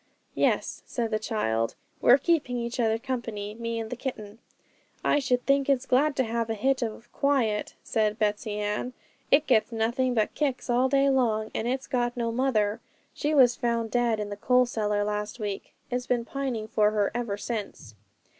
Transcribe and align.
'Yes,' 0.33 0.81
said 0.87 1.11
the 1.11 1.19
child; 1.19 1.75
'we're 2.01 2.17
keeping 2.17 2.57
each 2.57 2.79
other 2.79 2.97
company, 2.97 3.53
me 3.53 3.79
and 3.79 3.91
the 3.91 3.95
kitten.' 3.95 4.39
'I 5.05 5.19
should 5.19 5.45
think 5.45 5.69
it's 5.69 5.85
glad 5.85 6.15
to 6.15 6.23
have 6.23 6.49
a 6.49 6.55
hit 6.55 6.81
of 6.81 7.07
quiet,' 7.13 7.75
said 7.83 8.17
Betsey 8.17 8.57
Ann; 8.57 8.93
'it 9.29 9.45
gets 9.45 9.71
nothing 9.71 10.15
but 10.15 10.33
kicks 10.33 10.71
all 10.71 10.89
day 10.89 11.07
long, 11.11 11.51
and 11.53 11.67
it's 11.67 11.85
got 11.85 12.17
no 12.17 12.31
mother 12.31 12.81
she 13.13 13.35
was 13.35 13.55
found 13.55 13.91
dead 13.91 14.19
in 14.19 14.29
the 14.29 14.35
coal 14.35 14.65
cellar 14.65 15.03
last 15.03 15.39
week; 15.39 15.75
it's 15.91 16.07
been 16.07 16.25
pining 16.25 16.67
for 16.67 16.89
her 16.89 17.11
ever 17.13 17.37
since.' 17.37 17.93